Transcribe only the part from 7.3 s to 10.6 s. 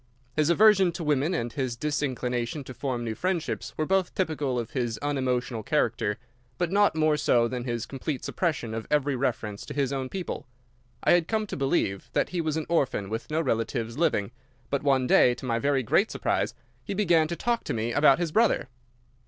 than his complete suppression of every reference to his own people.